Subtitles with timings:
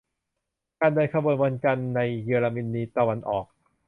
[0.79, 3.45] การเดินขบวนวันจันทร์ในเยอรมนีตะวันออก